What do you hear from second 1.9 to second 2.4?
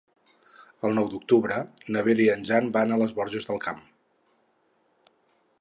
na Vera i